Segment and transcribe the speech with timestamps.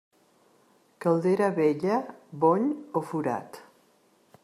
[1.03, 2.01] Caldera vella,
[2.45, 2.67] bony
[3.01, 3.63] o forat.